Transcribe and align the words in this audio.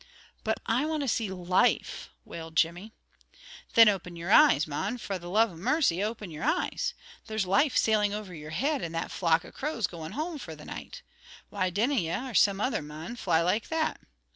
"But 0.43 0.59
I 0.65 0.87
want 0.87 1.01
to 1.03 1.07
see 1.07 1.29
life," 1.29 2.09
wailed 2.25 2.55
Jimmy. 2.55 2.91
"Then 3.75 3.87
open 3.87 4.15
your 4.15 4.31
eyes, 4.31 4.65
mon, 4.65 4.97
fra 4.97 5.19
the 5.19 5.29
love 5.29 5.51
o' 5.51 5.55
mercy, 5.55 6.03
open 6.03 6.31
your 6.31 6.43
eyes! 6.43 6.95
There's 7.27 7.45
life 7.45 7.77
sailing 7.77 8.11
over 8.11 8.33
your 8.33 8.49
heid 8.49 8.81
in 8.81 8.93
that 8.93 9.11
flock 9.11 9.45
o' 9.45 9.51
crows 9.51 9.85
going 9.85 10.13
home 10.13 10.39
fra 10.39 10.55
the 10.55 10.65
night. 10.65 11.03
Why 11.51 11.69
dinna 11.69 11.93
ye, 11.93 12.11
or 12.11 12.33
some 12.33 12.59
other 12.59 12.81
mon, 12.81 13.15
fly 13.15 13.43
like 13.43 13.67
that? 13.67 13.99